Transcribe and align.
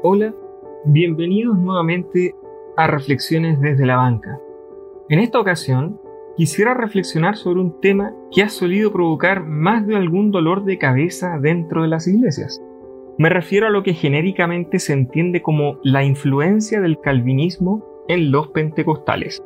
Hola, 0.00 0.32
bienvenidos 0.84 1.58
nuevamente 1.58 2.32
a 2.76 2.86
Reflexiones 2.86 3.60
desde 3.60 3.84
la 3.84 3.96
banca. 3.96 4.38
En 5.08 5.18
esta 5.18 5.40
ocasión, 5.40 6.00
quisiera 6.36 6.72
reflexionar 6.72 7.36
sobre 7.36 7.60
un 7.60 7.80
tema 7.80 8.14
que 8.30 8.44
ha 8.44 8.48
solido 8.48 8.92
provocar 8.92 9.44
más 9.44 9.88
de 9.88 9.96
algún 9.96 10.30
dolor 10.30 10.64
de 10.64 10.78
cabeza 10.78 11.40
dentro 11.40 11.82
de 11.82 11.88
las 11.88 12.06
iglesias. 12.06 12.62
Me 13.18 13.28
refiero 13.28 13.66
a 13.66 13.70
lo 13.70 13.82
que 13.82 13.92
genéricamente 13.92 14.78
se 14.78 14.92
entiende 14.92 15.42
como 15.42 15.80
la 15.82 16.04
influencia 16.04 16.80
del 16.80 17.00
calvinismo 17.00 17.84
en 18.06 18.30
los 18.30 18.50
pentecostales. 18.50 19.42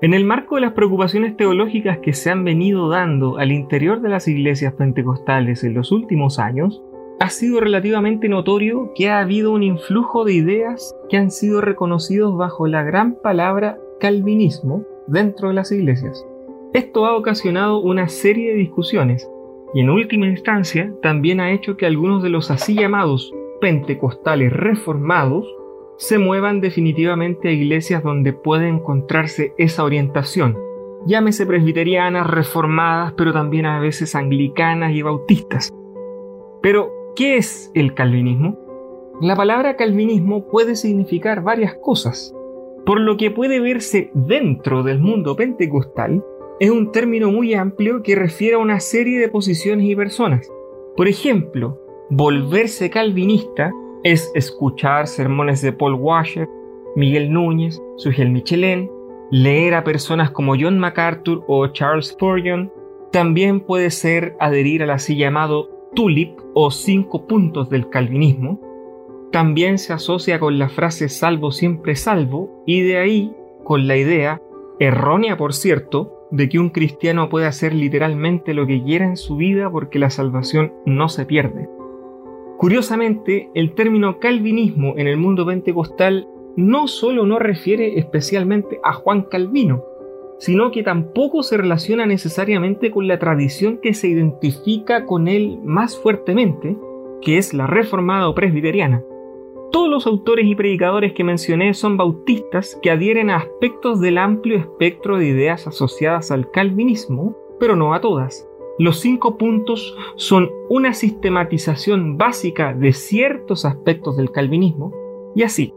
En 0.00 0.14
el 0.14 0.24
marco 0.24 0.54
de 0.54 0.60
las 0.60 0.74
preocupaciones 0.74 1.36
teológicas 1.36 1.98
que 1.98 2.12
se 2.12 2.30
han 2.30 2.44
venido 2.44 2.88
dando 2.88 3.38
al 3.38 3.50
interior 3.50 4.00
de 4.00 4.10
las 4.10 4.28
iglesias 4.28 4.74
pentecostales 4.74 5.64
en 5.64 5.74
los 5.74 5.90
últimos 5.90 6.38
años, 6.38 6.84
ha 7.20 7.30
sido 7.30 7.60
relativamente 7.60 8.28
notorio 8.28 8.92
que 8.94 9.10
ha 9.10 9.20
habido 9.20 9.52
un 9.52 9.62
influjo 9.62 10.24
de 10.24 10.34
ideas 10.34 10.94
que 11.08 11.16
han 11.16 11.30
sido 11.30 11.60
reconocidos 11.60 12.36
bajo 12.36 12.68
la 12.68 12.84
gran 12.84 13.16
palabra 13.16 13.78
calvinismo 13.98 14.84
dentro 15.08 15.48
de 15.48 15.54
las 15.54 15.72
iglesias. 15.72 16.24
Esto 16.72 17.06
ha 17.06 17.16
ocasionado 17.16 17.78
una 17.78 18.08
serie 18.08 18.52
de 18.52 18.58
discusiones 18.58 19.28
y 19.74 19.80
en 19.80 19.90
última 19.90 20.26
instancia 20.26 20.92
también 21.02 21.40
ha 21.40 21.50
hecho 21.52 21.76
que 21.76 21.86
algunos 21.86 22.22
de 22.22 22.28
los 22.28 22.50
así 22.50 22.74
llamados 22.74 23.32
pentecostales 23.60 24.52
reformados 24.52 25.46
se 25.96 26.18
muevan 26.18 26.60
definitivamente 26.60 27.48
a 27.48 27.52
iglesias 27.52 28.04
donde 28.04 28.32
puede 28.32 28.68
encontrarse 28.68 29.54
esa 29.58 29.82
orientación, 29.82 30.56
llámese 31.06 31.44
presbiterianas, 31.44 32.28
reformadas, 32.28 33.14
pero 33.16 33.32
también 33.32 33.66
a 33.66 33.80
veces 33.80 34.14
anglicanas 34.14 34.92
y 34.92 35.02
bautistas. 35.02 35.70
Pero 36.62 36.97
¿Qué 37.18 37.36
es 37.36 37.72
el 37.74 37.94
calvinismo? 37.94 38.56
La 39.20 39.34
palabra 39.34 39.74
calvinismo 39.74 40.46
puede 40.46 40.76
significar 40.76 41.42
varias 41.42 41.74
cosas. 41.74 42.32
Por 42.86 43.00
lo 43.00 43.16
que 43.16 43.32
puede 43.32 43.58
verse 43.58 44.12
dentro 44.14 44.84
del 44.84 45.00
mundo 45.00 45.34
pentecostal, 45.34 46.24
es 46.60 46.70
un 46.70 46.92
término 46.92 47.32
muy 47.32 47.54
amplio 47.54 48.04
que 48.04 48.14
refiere 48.14 48.54
a 48.54 48.58
una 48.58 48.78
serie 48.78 49.18
de 49.18 49.28
posiciones 49.28 49.86
y 49.86 49.96
personas. 49.96 50.48
Por 50.96 51.08
ejemplo, 51.08 51.76
volverse 52.08 52.88
calvinista 52.88 53.72
es 54.04 54.30
escuchar 54.36 55.08
sermones 55.08 55.60
de 55.60 55.72
Paul 55.72 55.94
Washer, 55.94 56.48
Miguel 56.94 57.32
Núñez, 57.32 57.82
Sugel 57.96 58.30
Michelin, 58.30 58.88
leer 59.32 59.74
a 59.74 59.82
personas 59.82 60.30
como 60.30 60.54
John 60.56 60.78
MacArthur 60.78 61.42
o 61.48 61.66
Charles 61.66 62.10
Spurgeon. 62.10 62.72
También 63.10 63.58
puede 63.58 63.90
ser 63.90 64.36
adherir 64.38 64.84
al 64.84 64.90
así 64.90 65.16
llamado 65.16 65.77
tulip 65.94 66.38
o 66.54 66.70
cinco 66.70 67.26
puntos 67.26 67.68
del 67.70 67.88
calvinismo, 67.88 68.60
también 69.32 69.78
se 69.78 69.92
asocia 69.92 70.40
con 70.40 70.58
la 70.58 70.68
frase 70.68 71.08
salvo 71.08 71.50
siempre 71.52 71.96
salvo 71.96 72.62
y 72.66 72.80
de 72.80 72.98
ahí 72.98 73.32
con 73.64 73.86
la 73.86 73.96
idea, 73.96 74.40
errónea 74.78 75.36
por 75.36 75.52
cierto, 75.52 76.26
de 76.30 76.48
que 76.48 76.58
un 76.58 76.70
cristiano 76.70 77.28
puede 77.28 77.46
hacer 77.46 77.74
literalmente 77.74 78.54
lo 78.54 78.66
que 78.66 78.82
quiera 78.82 79.06
en 79.06 79.16
su 79.16 79.36
vida 79.36 79.70
porque 79.70 79.98
la 79.98 80.10
salvación 80.10 80.72
no 80.86 81.08
se 81.08 81.26
pierde. 81.26 81.68
Curiosamente, 82.58 83.50
el 83.54 83.74
término 83.74 84.18
calvinismo 84.18 84.94
en 84.96 85.06
el 85.06 85.16
mundo 85.16 85.46
pentecostal 85.46 86.28
no 86.56 86.88
solo 86.88 87.24
no 87.24 87.38
refiere 87.38 87.98
especialmente 87.98 88.80
a 88.82 88.92
Juan 88.92 89.22
Calvino, 89.22 89.84
sino 90.38 90.70
que 90.70 90.82
tampoco 90.82 91.42
se 91.42 91.56
relaciona 91.56 92.06
necesariamente 92.06 92.90
con 92.90 93.08
la 93.08 93.18
tradición 93.18 93.78
que 93.78 93.94
se 93.94 94.08
identifica 94.08 95.04
con 95.04 95.28
él 95.28 95.58
más 95.64 95.98
fuertemente, 95.98 96.76
que 97.20 97.38
es 97.38 97.52
la 97.52 97.66
reformada 97.66 98.28
o 98.28 98.34
presbiteriana. 98.34 99.02
Todos 99.70 99.90
los 99.90 100.06
autores 100.06 100.46
y 100.46 100.54
predicadores 100.54 101.12
que 101.12 101.24
mencioné 101.24 101.74
son 101.74 101.96
bautistas 101.96 102.78
que 102.80 102.90
adhieren 102.90 103.28
a 103.28 103.36
aspectos 103.36 104.00
del 104.00 104.16
amplio 104.16 104.56
espectro 104.56 105.18
de 105.18 105.26
ideas 105.26 105.66
asociadas 105.66 106.30
al 106.30 106.50
calvinismo, 106.50 107.36
pero 107.60 107.76
no 107.76 107.92
a 107.92 108.00
todas. 108.00 108.48
Los 108.78 109.00
cinco 109.00 109.36
puntos 109.36 109.96
son 110.16 110.50
una 110.70 110.94
sistematización 110.94 112.16
básica 112.16 112.72
de 112.72 112.92
ciertos 112.92 113.64
aspectos 113.64 114.16
del 114.16 114.30
calvinismo, 114.30 114.94
y 115.34 115.42
así. 115.42 115.74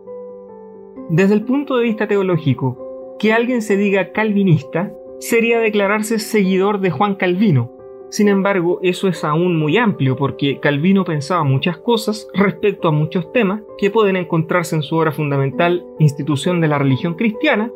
Desde 1.10 1.34
el 1.34 1.44
punto 1.44 1.76
de 1.76 1.84
vista 1.84 2.08
teológico, 2.08 2.81
que 3.22 3.34
alguien 3.34 3.62
se 3.62 3.78
diga 3.78 4.14
calvinista 4.14 4.92
sería 5.20 5.60
declararse 5.60 6.18
seguidor 6.18 6.80
de 6.82 6.90
Juan 6.90 7.14
Calvino. 7.14 7.72
Sin 8.10 8.28
embargo, 8.28 8.80
eso 8.82 9.08
es 9.08 9.24
aún 9.24 9.60
muy 9.60 9.78
amplio 9.78 10.16
porque 10.16 10.60
Calvino 10.60 11.06
pensaba 11.06 11.44
muchas 11.44 11.78
cosas 11.78 12.28
respecto 12.34 12.88
a 12.88 12.92
muchos 12.92 13.32
temas 13.32 13.62
que 13.78 13.92
pueden 13.92 14.16
encontrarse 14.16 14.76
en 14.76 14.82
su 14.82 14.96
obra 14.96 15.12
fundamental 15.12 15.86
Institución 16.00 16.62
de 16.62 16.68
la 16.68 16.80
Religión 16.80 17.14
Cristiana, 17.14 17.72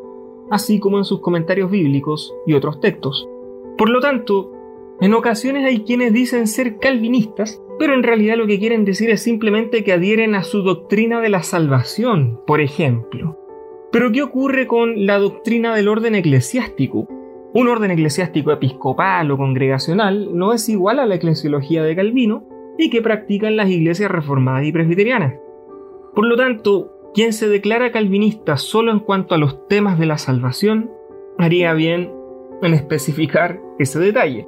así 0.49 0.79
como 0.79 0.97
en 0.97 1.05
sus 1.05 1.21
comentarios 1.21 1.69
bíblicos 1.69 2.33
y 2.47 2.53
otros 2.53 2.79
textos. 2.79 3.29
Por 3.77 3.89
lo 3.89 3.99
tanto, 3.99 4.51
en 4.99 5.13
ocasiones 5.13 5.63
hay 5.63 5.83
quienes 5.83 6.11
dicen 6.11 6.47
ser 6.47 6.79
calvinistas, 6.79 7.61
pero 7.77 7.93
en 7.93 8.01
realidad 8.01 8.35
lo 8.35 8.47
que 8.47 8.57
quieren 8.57 8.83
decir 8.83 9.11
es 9.11 9.21
simplemente 9.21 9.83
que 9.83 9.93
adhieren 9.93 10.33
a 10.33 10.41
su 10.41 10.63
doctrina 10.63 11.21
de 11.21 11.29
la 11.29 11.43
salvación, 11.43 12.41
por 12.47 12.61
ejemplo. 12.61 13.44
Pero 13.95 14.11
¿qué 14.11 14.23
ocurre 14.23 14.67
con 14.67 15.05
la 15.05 15.17
doctrina 15.19 15.73
del 15.73 15.87
orden 15.87 16.15
eclesiástico? 16.15 17.07
Un 17.53 17.69
orden 17.69 17.91
eclesiástico 17.91 18.51
episcopal 18.51 19.31
o 19.31 19.37
congregacional 19.37 20.37
no 20.37 20.51
es 20.51 20.67
igual 20.67 20.99
a 20.99 21.05
la 21.05 21.15
eclesiología 21.15 21.81
de 21.81 21.95
Calvino 21.95 22.45
y 22.77 22.89
que 22.89 23.01
practican 23.01 23.55
las 23.55 23.69
iglesias 23.69 24.11
reformadas 24.11 24.65
y 24.65 24.73
presbiterianas. 24.73 25.35
Por 26.13 26.25
lo 26.25 26.35
tanto, 26.35 26.91
quien 27.13 27.31
se 27.31 27.47
declara 27.47 27.93
calvinista 27.93 28.57
solo 28.57 28.91
en 28.91 28.99
cuanto 28.99 29.33
a 29.33 29.37
los 29.37 29.65
temas 29.69 29.97
de 29.97 30.07
la 30.07 30.17
salvación, 30.17 30.91
haría 31.37 31.71
bien 31.71 32.11
en 32.63 32.73
especificar 32.73 33.61
ese 33.79 33.99
detalle. 33.99 34.45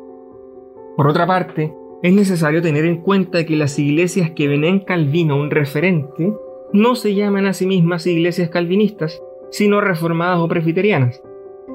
Por 0.98 1.08
otra 1.08 1.26
parte, 1.26 1.74
es 2.04 2.14
necesario 2.14 2.62
tener 2.62 2.84
en 2.84 2.98
cuenta 2.98 3.46
que 3.46 3.56
las 3.56 3.80
iglesias 3.80 4.32
que 4.32 4.50
ven 4.50 4.66
en 4.66 4.82
Calvino 4.82 5.38
un 5.38 5.52
referente 5.52 6.34
no 6.74 6.96
se 6.96 7.16
llaman 7.16 7.46
a 7.46 7.54
sí 7.54 7.66
mismas 7.66 8.06
iglesias 8.08 8.50
calvinistas, 8.50 9.24
sino 9.52 9.82
reformadas 9.82 10.40
o 10.40 10.48
presbiterianas. 10.48 11.22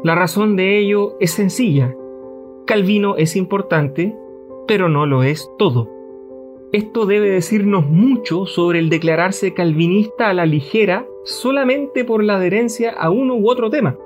La 0.05 0.15
razón 0.15 0.57
de 0.57 0.79
ello 0.79 1.17
es 1.21 1.33
sencilla. 1.33 1.95
Calvino 2.67 3.17
es 3.17 3.37
importante, 3.37 4.17
pero 4.67 4.89
no 4.89 5.07
lo 5.07 5.23
es 5.23 5.51
todo. 5.59 5.89
Esto 6.73 7.05
debe 7.07 7.29
decirnos 7.29 7.87
mucho 7.87 8.47
sobre 8.47 8.79
el 8.79 8.89
declararse 8.89 9.53
calvinista 9.53 10.31
a 10.31 10.35
la 10.35 10.47
ligera 10.47 11.07
solamente 11.25 12.05
por 12.05 12.25
la 12.25 12.37
adherencia 12.37 12.91
a 12.91 13.11
uno 13.11 13.37
u 13.37 13.51
otro 13.51 13.69
tema. 13.69 13.99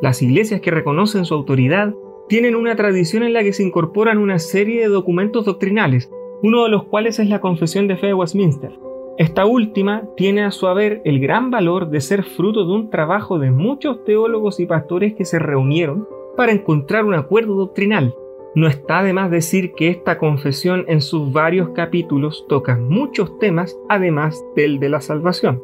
Las 0.00 0.22
iglesias 0.22 0.60
que 0.60 0.70
reconocen 0.70 1.24
su 1.24 1.34
autoridad 1.34 1.94
tienen 2.28 2.54
una 2.54 2.76
tradición 2.76 3.22
en 3.22 3.32
la 3.32 3.42
que 3.42 3.52
se 3.52 3.62
incorporan 3.62 4.18
una 4.18 4.38
serie 4.38 4.82
de 4.82 4.88
documentos 4.88 5.44
doctrinales, 5.44 6.10
uno 6.42 6.64
de 6.64 6.70
los 6.70 6.84
cuales 6.84 7.18
es 7.18 7.28
la 7.28 7.40
Confesión 7.40 7.88
de 7.88 7.96
Fe 7.96 8.08
de 8.08 8.14
Westminster. 8.14 8.78
Esta 9.18 9.46
última 9.46 10.02
tiene 10.14 10.44
a 10.44 10.50
su 10.50 10.66
haber 10.66 11.00
el 11.06 11.20
gran 11.20 11.50
valor 11.50 11.88
de 11.88 12.02
ser 12.02 12.22
fruto 12.22 12.66
de 12.66 12.72
un 12.72 12.90
trabajo 12.90 13.38
de 13.38 13.50
muchos 13.50 14.04
teólogos 14.04 14.60
y 14.60 14.66
pastores 14.66 15.14
que 15.14 15.24
se 15.24 15.38
reunieron 15.38 16.06
para 16.36 16.52
encontrar 16.52 17.06
un 17.06 17.14
acuerdo 17.14 17.54
doctrinal. 17.54 18.14
No 18.54 18.68
está 18.68 19.02
de 19.02 19.14
más 19.14 19.30
decir 19.30 19.72
que 19.72 19.88
esta 19.88 20.18
confesión 20.18 20.84
en 20.86 21.00
sus 21.00 21.32
varios 21.32 21.70
capítulos 21.70 22.44
toca 22.46 22.76
muchos 22.76 23.38
temas 23.38 23.78
además 23.88 24.44
del 24.54 24.80
de 24.80 24.90
la 24.90 25.00
salvación. 25.00 25.62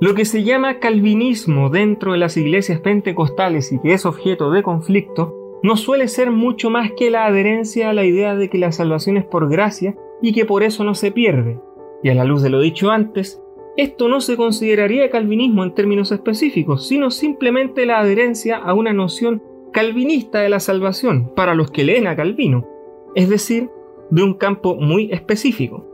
Lo 0.00 0.14
que 0.14 0.24
se 0.24 0.42
llama 0.42 0.80
calvinismo 0.80 1.70
dentro 1.70 2.10
de 2.12 2.18
las 2.18 2.36
iglesias 2.36 2.80
pentecostales 2.80 3.70
y 3.70 3.78
que 3.78 3.92
es 3.92 4.04
objeto 4.04 4.50
de 4.50 4.64
conflicto 4.64 5.60
no 5.62 5.76
suele 5.76 6.08
ser 6.08 6.32
mucho 6.32 6.70
más 6.70 6.90
que 6.92 7.12
la 7.12 7.26
adherencia 7.26 7.90
a 7.90 7.92
la 7.92 8.04
idea 8.04 8.34
de 8.34 8.50
que 8.50 8.58
la 8.58 8.72
salvación 8.72 9.16
es 9.16 9.24
por 9.24 9.48
gracia 9.48 9.96
y 10.20 10.32
que 10.32 10.44
por 10.44 10.64
eso 10.64 10.82
no 10.82 10.94
se 10.94 11.12
pierde, 11.12 11.58
y 12.04 12.10
a 12.10 12.14
la 12.14 12.24
luz 12.24 12.42
de 12.42 12.50
lo 12.50 12.60
dicho 12.60 12.90
antes, 12.90 13.42
esto 13.78 14.08
no 14.08 14.20
se 14.20 14.36
consideraría 14.36 15.10
calvinismo 15.10 15.64
en 15.64 15.74
términos 15.74 16.12
específicos, 16.12 16.86
sino 16.86 17.10
simplemente 17.10 17.86
la 17.86 17.98
adherencia 17.98 18.58
a 18.58 18.74
una 18.74 18.92
noción 18.92 19.42
calvinista 19.72 20.40
de 20.40 20.50
la 20.50 20.60
salvación 20.60 21.32
para 21.34 21.54
los 21.54 21.70
que 21.70 21.82
leen 21.82 22.06
a 22.06 22.14
Calvino, 22.14 22.68
es 23.14 23.30
decir, 23.30 23.70
de 24.10 24.22
un 24.22 24.34
campo 24.34 24.76
muy 24.76 25.10
específico. 25.12 25.86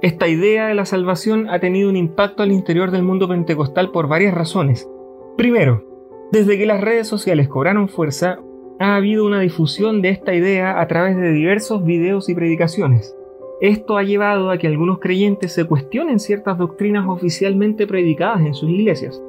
Esta 0.00 0.26
idea 0.26 0.68
de 0.68 0.74
la 0.74 0.86
salvación 0.86 1.48
ha 1.50 1.60
tenido 1.60 1.90
un 1.90 1.96
impacto 1.96 2.42
al 2.42 2.50
interior 2.50 2.90
del 2.90 3.02
mundo 3.02 3.28
pentecostal 3.28 3.90
por 3.90 4.08
varias 4.08 4.32
razones. 4.32 4.90
Primero, 5.36 5.84
desde 6.32 6.56
que 6.56 6.64
las 6.64 6.80
redes 6.80 7.06
sociales 7.06 7.46
cobraron 7.46 7.90
fuerza, 7.90 8.40
ha 8.80 8.96
habido 8.96 9.26
una 9.26 9.40
difusión 9.40 10.00
de 10.00 10.08
esta 10.08 10.34
idea 10.34 10.80
a 10.80 10.88
través 10.88 11.14
de 11.18 11.30
diversos 11.30 11.84
videos 11.84 12.30
y 12.30 12.34
predicaciones. 12.34 13.14
Esto 13.60 13.96
ha 13.96 14.02
llevado 14.02 14.50
a 14.50 14.58
que 14.58 14.66
algunos 14.66 14.98
creyentes 14.98 15.52
se 15.52 15.64
cuestionen 15.64 16.18
ciertas 16.18 16.58
doctrinas 16.58 17.06
oficialmente 17.08 17.86
predicadas 17.86 18.40
en 18.40 18.54
sus 18.54 18.70
iglesias. 18.70 19.22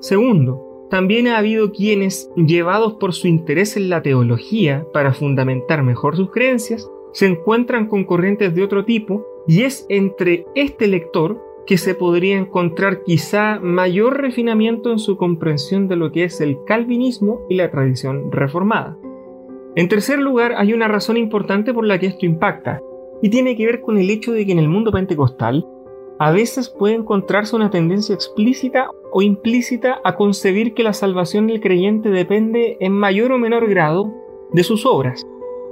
Segundo, 0.00 0.86
también 0.90 1.28
ha 1.28 1.38
habido 1.38 1.72
quienes, 1.72 2.30
llevados 2.36 2.94
por 2.94 3.12
su 3.12 3.28
interés 3.28 3.76
en 3.76 3.90
la 3.90 4.02
teología 4.02 4.86
para 4.92 5.12
fundamentar 5.12 5.82
mejor 5.82 6.16
sus 6.16 6.30
creencias, 6.30 6.90
se 7.12 7.26
encuentran 7.26 7.88
con 7.88 8.04
corrientes 8.04 8.54
de 8.54 8.62
otro 8.62 8.84
tipo 8.84 9.26
y 9.46 9.62
es 9.62 9.86
entre 9.88 10.46
este 10.54 10.86
lector 10.86 11.42
que 11.66 11.76
se 11.76 11.94
podría 11.94 12.38
encontrar 12.38 13.02
quizá 13.02 13.60
mayor 13.60 14.22
refinamiento 14.22 14.90
en 14.90 14.98
su 14.98 15.18
comprensión 15.18 15.88
de 15.88 15.96
lo 15.96 16.12
que 16.12 16.24
es 16.24 16.40
el 16.40 16.58
calvinismo 16.64 17.42
y 17.50 17.56
la 17.56 17.70
tradición 17.70 18.32
reformada. 18.32 18.96
En 19.76 19.88
tercer 19.88 20.18
lugar, 20.18 20.54
hay 20.56 20.72
una 20.72 20.88
razón 20.88 21.18
importante 21.18 21.74
por 21.74 21.84
la 21.84 21.98
que 21.98 22.06
esto 22.06 22.24
impacta, 22.24 22.80
y 23.22 23.30
tiene 23.30 23.56
que 23.56 23.66
ver 23.66 23.80
con 23.80 23.98
el 23.98 24.10
hecho 24.10 24.32
de 24.32 24.46
que 24.46 24.52
en 24.52 24.58
el 24.58 24.68
mundo 24.68 24.92
pentecostal 24.92 25.66
a 26.18 26.32
veces 26.32 26.68
puede 26.68 26.94
encontrarse 26.94 27.54
una 27.54 27.70
tendencia 27.70 28.14
explícita 28.14 28.90
o 29.12 29.22
implícita 29.22 30.00
a 30.04 30.16
concebir 30.16 30.74
que 30.74 30.82
la 30.82 30.92
salvación 30.92 31.46
del 31.46 31.60
creyente 31.60 32.10
depende 32.10 32.76
en 32.80 32.92
mayor 32.92 33.32
o 33.32 33.38
menor 33.38 33.68
grado 33.68 34.12
de 34.52 34.64
sus 34.64 34.84
obras. 34.84 35.26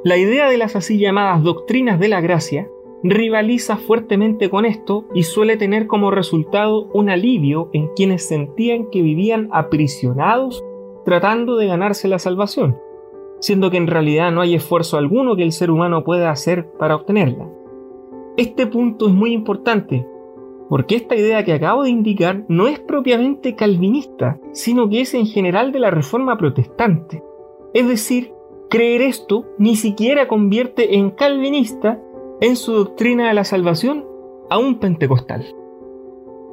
La 0.04 0.16
idea 0.16 0.48
de 0.48 0.56
las 0.56 0.76
así 0.76 0.98
llamadas 0.98 1.42
doctrinas 1.42 1.98
de 1.98 2.08
la 2.08 2.20
gracia 2.20 2.68
rivaliza 3.02 3.76
fuertemente 3.76 4.50
con 4.50 4.64
esto 4.64 5.06
y 5.14 5.24
suele 5.24 5.56
tener 5.56 5.86
como 5.86 6.10
resultado 6.10 6.88
un 6.92 7.10
alivio 7.10 7.70
en 7.72 7.88
quienes 7.88 8.26
sentían 8.26 8.88
que 8.90 9.02
vivían 9.02 9.48
aprisionados 9.52 10.64
tratando 11.04 11.56
de 11.56 11.66
ganarse 11.66 12.08
la 12.08 12.18
salvación, 12.18 12.78
siendo 13.40 13.70
que 13.70 13.76
en 13.76 13.86
realidad 13.86 14.32
no 14.32 14.40
hay 14.40 14.54
esfuerzo 14.54 14.96
alguno 14.96 15.36
que 15.36 15.42
el 15.42 15.52
ser 15.52 15.70
humano 15.70 16.04
pueda 16.04 16.30
hacer 16.30 16.70
para 16.78 16.96
obtenerla. 16.96 17.48
Este 18.36 18.66
punto 18.66 19.08
es 19.08 19.14
muy 19.14 19.32
importante, 19.32 20.06
porque 20.68 20.96
esta 20.96 21.16
idea 21.16 21.44
que 21.44 21.52
acabo 21.52 21.84
de 21.84 21.90
indicar 21.90 22.44
no 22.48 22.66
es 22.66 22.80
propiamente 22.80 23.54
calvinista, 23.54 24.38
sino 24.52 24.88
que 24.88 25.00
es 25.00 25.14
en 25.14 25.26
general 25.26 25.72
de 25.72 25.80
la 25.80 25.90
Reforma 25.90 26.36
Protestante. 26.36 27.22
Es 27.72 27.88
decir, 27.88 28.32
creer 28.68 29.02
esto 29.02 29.46
ni 29.58 29.76
siquiera 29.76 30.28
convierte 30.28 30.96
en 30.96 31.10
calvinista 31.10 32.00
en 32.40 32.56
su 32.56 32.72
doctrina 32.72 33.28
de 33.28 33.34
la 33.34 33.44
salvación 33.44 34.04
a 34.50 34.58
un 34.58 34.78
pentecostal. 34.78 35.46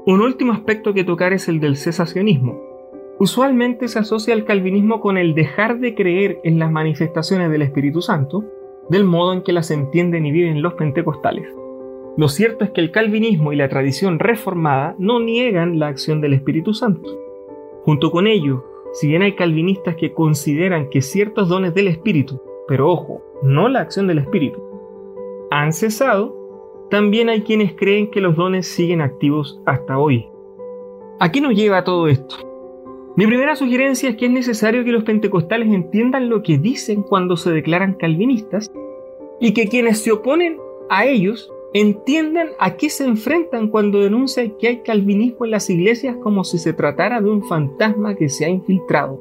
Un 0.05 0.21
último 0.21 0.53
aspecto 0.53 0.93
que 0.93 1.03
tocar 1.03 1.33
es 1.33 1.47
el 1.47 1.59
del 1.59 1.77
cesacionismo. 1.77 2.72
Usualmente 3.23 3.87
se 3.87 3.99
asocia 3.99 4.33
el 4.33 4.43
calvinismo 4.43 4.99
con 4.99 5.17
el 5.17 5.33
dejar 5.33 5.79
de 5.79 5.95
creer 5.95 6.41
en 6.43 6.59
las 6.59 6.69
manifestaciones 6.69 7.49
del 7.49 7.61
Espíritu 7.61 8.01
Santo, 8.01 8.43
del 8.89 9.05
modo 9.05 9.31
en 9.31 9.43
que 9.43 9.53
las 9.53 9.71
entienden 9.71 10.25
y 10.25 10.33
viven 10.33 10.61
los 10.61 10.73
pentecostales. 10.73 11.47
Lo 12.17 12.27
cierto 12.27 12.65
es 12.65 12.71
que 12.71 12.81
el 12.81 12.91
calvinismo 12.91 13.53
y 13.53 13.55
la 13.55 13.69
tradición 13.69 14.19
reformada 14.19 14.97
no 14.99 15.21
niegan 15.21 15.79
la 15.79 15.87
acción 15.87 16.19
del 16.19 16.33
Espíritu 16.33 16.73
Santo. 16.73 17.09
Junto 17.85 18.11
con 18.11 18.27
ello, 18.27 18.65
si 18.91 19.07
bien 19.07 19.21
hay 19.21 19.35
calvinistas 19.35 19.95
que 19.95 20.11
consideran 20.11 20.89
que 20.89 21.01
ciertos 21.01 21.47
dones 21.47 21.73
del 21.73 21.87
Espíritu, 21.87 22.41
pero 22.67 22.91
ojo, 22.91 23.21
no 23.41 23.69
la 23.69 23.79
acción 23.79 24.05
del 24.05 24.17
Espíritu, 24.17 24.61
han 25.49 25.71
cesado, 25.71 26.35
también 26.89 27.29
hay 27.29 27.43
quienes 27.43 27.73
creen 27.73 28.11
que 28.11 28.19
los 28.19 28.35
dones 28.35 28.67
siguen 28.67 28.99
activos 28.99 29.61
hasta 29.65 29.97
hoy. 29.97 30.27
¿A 31.21 31.31
qué 31.31 31.39
nos 31.39 31.55
lleva 31.55 31.85
todo 31.85 32.09
esto? 32.09 32.52
Mi 33.15 33.27
primera 33.27 33.55
sugerencia 33.55 34.09
es 34.09 34.15
que 34.15 34.25
es 34.25 34.31
necesario 34.31 34.83
que 34.83 34.91
los 34.91 35.03
pentecostales 35.03 35.71
entiendan 35.71 36.29
lo 36.29 36.41
que 36.41 36.57
dicen 36.57 37.03
cuando 37.03 37.37
se 37.37 37.51
declaran 37.51 37.93
calvinistas 37.93 38.71
y 39.39 39.53
que 39.53 39.67
quienes 39.67 39.99
se 39.99 40.11
oponen 40.11 40.57
a 40.89 41.05
ellos 41.05 41.51
entiendan 41.75 42.49
a 42.57 42.75
qué 42.75 42.89
se 42.89 43.05
enfrentan 43.05 43.67
cuando 43.67 43.99
denuncian 43.99 44.55
que 44.57 44.67
hay 44.67 44.77
calvinismo 44.81 45.45
en 45.45 45.51
las 45.51 45.69
iglesias 45.69 46.17
como 46.23 46.43
si 46.43 46.57
se 46.57 46.73
tratara 46.73 47.21
de 47.21 47.29
un 47.29 47.43
fantasma 47.43 48.15
que 48.15 48.29
se 48.29 48.45
ha 48.45 48.49
infiltrado. 48.49 49.19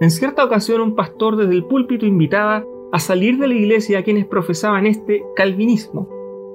En 0.00 0.12
cierta 0.12 0.44
ocasión 0.44 0.80
un 0.80 0.94
pastor 0.94 1.36
desde 1.36 1.54
el 1.54 1.64
púlpito 1.64 2.06
invitaba 2.06 2.64
a 2.92 2.98
salir 3.00 3.38
de 3.38 3.48
la 3.48 3.54
iglesia 3.54 3.98
a 3.98 4.02
quienes 4.04 4.26
profesaban 4.26 4.86
este 4.86 5.24
calvinismo, 5.34 6.08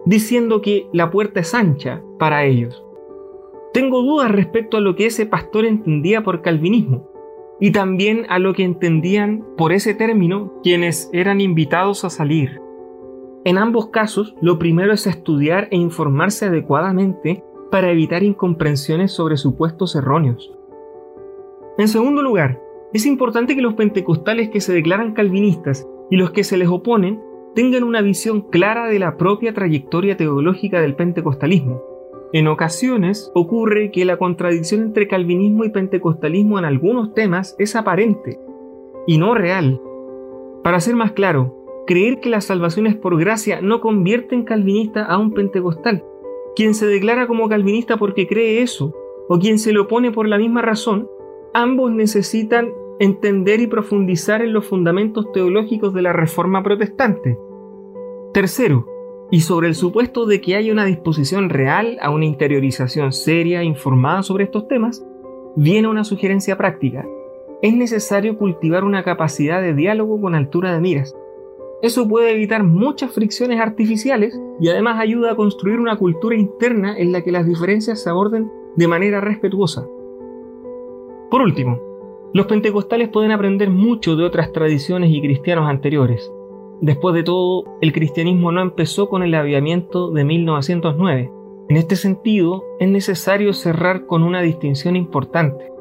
diciendo 0.06 0.62
que 0.62 0.88
la 0.94 1.12
puerta 1.12 1.42
es 1.42 1.54
ancha 1.54 2.02
para 2.18 2.46
ellos. 2.46 2.82
Tengo 3.74 4.02
dudas 4.02 4.30
respecto 4.30 4.78
a 4.78 4.82
lo 4.82 4.96
que 4.96 5.06
ese 5.06 5.26
pastor 5.26 5.66
entendía 5.66 6.24
por 6.24 6.42
calvinismo 6.42 7.08
y 7.60 7.72
también 7.72 8.26
a 8.28 8.38
lo 8.38 8.54
que 8.54 8.64
entendían 8.64 9.46
por 9.56 9.72
ese 9.72 9.94
término 9.94 10.52
quienes 10.62 11.10
eran 11.14 11.40
invitados 11.40 12.04
a 12.04 12.10
salir. 12.10 12.60
En 13.46 13.58
ambos 13.58 13.88
casos, 13.88 14.36
lo 14.42 14.60
primero 14.60 14.94
es 14.94 15.08
estudiar 15.08 15.70
e 15.72 15.78
informarse 15.78 16.46
adecuadamente 16.46 17.44
para 17.72 17.92
evitar 17.92 18.24
incomprensiones 18.24 19.14
sobre 19.14 19.38
supuestos 19.38 19.96
erróneos. 19.96 20.52
En 21.78 21.88
segundo 21.88 22.22
lugar, 22.22 22.62
es 22.94 23.06
importante 23.06 23.56
que 23.56 23.62
los 23.62 23.76
pentecostales 23.76 24.50
que 24.50 24.60
se 24.60 24.74
declaran 24.74 25.14
calvinistas 25.14 25.88
y 26.10 26.18
los 26.18 26.32
que 26.32 26.44
se 26.44 26.58
les 26.58 26.68
oponen 26.68 27.22
tengan 27.56 27.84
una 27.84 28.02
visión 28.02 28.42
clara 28.42 28.88
de 28.88 29.00
la 29.00 29.16
propia 29.16 29.54
trayectoria 29.54 30.18
teológica 30.18 30.82
del 30.82 30.96
pentecostalismo. 30.96 31.91
En 32.34 32.48
ocasiones 32.48 33.30
ocurre 33.36 33.92
que 33.92 34.06
la 34.06 34.18
contradicción 34.18 34.82
entre 34.82 35.08
calvinismo 35.08 35.66
y 35.66 35.70
pentecostalismo 35.70 36.58
en 36.60 36.66
algunos 36.66 37.14
temas 37.14 37.56
es 37.60 37.76
aparente 37.76 38.40
y 39.06 39.18
no 39.18 39.34
real. 39.34 39.82
Para 40.64 40.80
ser 40.80 40.96
más 40.96 41.12
claro, 41.12 41.84
creer 41.88 42.22
que 42.22 42.30
la 42.30 42.40
salvación 42.40 42.88
es 42.88 42.96
por 42.96 43.20
gracia 43.20 43.62
no 43.62 43.82
convierte 43.82 44.36
en 44.36 44.44
calvinista 44.44 45.04
a 45.04 45.18
un 45.18 45.34
pentecostal. 45.34 46.06
Quien 46.56 46.74
se 46.74 46.88
declara 46.88 47.28
como 47.28 47.50
calvinista 47.50 47.98
porque 47.98 48.28
cree 48.28 48.62
eso, 48.62 48.94
o 49.28 49.40
quien 49.40 49.60
se 49.60 49.74
le 49.74 49.80
opone 49.80 50.12
por 50.12 50.28
la 50.28 50.38
misma 50.38 50.62
razón, 50.62 51.10
ambos 51.54 51.92
necesitan 51.92 52.74
entender 53.00 53.60
y 53.60 53.68
profundizar 53.68 54.42
en 54.42 54.54
los 54.54 54.68
fundamentos 54.68 55.32
teológicos 55.32 55.94
de 55.94 56.02
la 56.02 56.14
Reforma 56.14 56.64
Protestante. 56.64 57.38
Tercero, 58.34 58.86
y 59.32 59.40
sobre 59.40 59.70
el 59.70 59.76
supuesto 59.76 60.26
de 60.26 60.42
que 60.42 60.58
haya 60.58 60.74
una 60.74 60.84
disposición 60.84 61.50
real 61.50 61.98
a 62.02 62.10
una 62.10 62.26
interiorización 62.26 63.14
seria 63.14 63.62
e 63.62 63.66
informada 63.66 64.24
sobre 64.24 64.44
estos 64.44 64.68
temas, 64.68 65.06
viene 65.56 65.88
una 65.88 66.04
sugerencia 66.04 66.58
práctica. 66.58 67.08
Es 67.62 67.74
necesario 67.74 68.38
cultivar 68.38 68.84
una 68.84 69.04
capacidad 69.04 69.62
de 69.62 69.74
diálogo 69.74 70.20
con 70.20 70.36
altura 70.36 70.74
de 70.74 70.82
miras. 70.82 71.16
Eso 71.82 72.08
puede 72.08 72.32
evitar 72.32 72.64
muchas 72.64 73.12
fricciones 73.12 73.60
artificiales 73.62 74.40
y 74.60 74.68
además 74.68 75.00
ayuda 75.00 75.32
a 75.32 75.36
construir 75.36 75.80
una 75.80 75.98
cultura 75.98 76.36
interna 76.36 76.98
en 76.98 77.14
la 77.14 77.24
que 77.24 77.32
las 77.32 77.46
diferencias 77.46 78.04
se 78.04 78.10
aborden 78.10 78.52
de 78.76 78.88
manera 78.88 79.22
respetuosa. 79.22 79.88
Por 81.32 81.42
último, 81.42 81.80
los 82.34 82.48
pentecostales 82.48 83.08
pueden 83.08 83.32
aprender 83.32 83.70
mucho 83.70 84.18
de 84.18 84.26
otras 84.26 84.52
tradiciones 84.52 85.10
y 85.12 85.22
cristianos 85.22 85.70
anteriores. 85.70 86.32
Después 86.82 87.14
de 87.14 87.22
todo, 87.22 87.78
el 87.80 87.94
cristianismo 87.94 88.52
no 88.52 88.60
empezó 88.60 89.08
con 89.08 89.22
el 89.22 89.36
avivamiento 89.36 90.10
de 90.10 90.24
1909. 90.24 91.32
En 91.70 91.78
este 91.78 91.96
sentido, 91.96 92.64
es 92.80 92.90
necesario 92.90 93.54
cerrar 93.54 94.08
con 94.08 94.24
una 94.24 94.42
distinción 94.42 94.96
importante. 94.96 95.72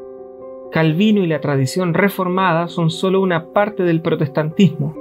Calvino 0.70 1.24
y 1.24 1.26
la 1.26 1.40
tradición 1.40 1.94
reformada 1.94 2.68
son 2.68 2.90
solo 2.90 3.22
una 3.22 3.52
parte 3.52 3.82
del 3.82 4.02
protestantismo. 4.02 4.94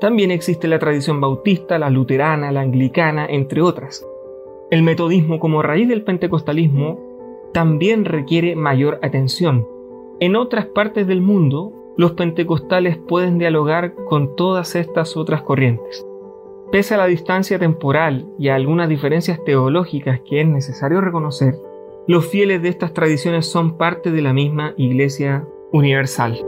También 0.00 0.30
existe 0.30 0.68
la 0.68 0.78
tradición 0.78 1.20
bautista, 1.20 1.80
la 1.80 1.90
luterana, 1.90 2.52
la 2.52 2.60
anglicana, 2.60 3.26
entre 3.28 3.60
otras. 3.60 4.06
El 4.70 4.84
metodismo 4.84 5.40
como 5.40 5.62
raíz 5.62 5.88
del 5.88 6.04
pentecostalismo 6.04 7.00
también 7.52 8.04
requiere 8.04 8.54
mayor 8.54 9.00
atención. 9.02 9.66
En 10.20 10.36
otras 10.36 10.66
partes 10.66 11.08
del 11.08 11.22
mundo, 11.22 11.72
los 11.96 12.12
pentecostales 12.12 12.96
pueden 12.96 13.38
dialogar 13.38 13.94
con 14.08 14.36
todas 14.36 14.74
estas 14.76 15.16
otras 15.16 15.42
corrientes. 15.42 16.06
Pese 16.72 16.94
a 16.94 16.98
la 16.98 17.06
distancia 17.06 17.58
temporal 17.58 18.28
y 18.38 18.48
a 18.48 18.54
algunas 18.54 18.88
diferencias 18.88 19.42
teológicas 19.44 20.20
que 20.20 20.40
es 20.40 20.46
necesario 20.46 21.00
reconocer, 21.00 21.56
los 22.06 22.26
fieles 22.26 22.62
de 22.62 22.68
estas 22.68 22.94
tradiciones 22.94 23.46
son 23.46 23.76
parte 23.76 24.10
de 24.10 24.22
la 24.22 24.32
misma 24.32 24.74
Iglesia 24.76 25.46
Universal. 25.72 26.44